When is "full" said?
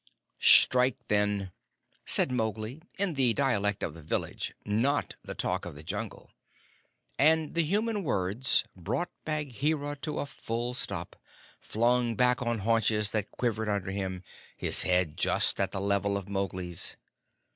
10.25-10.73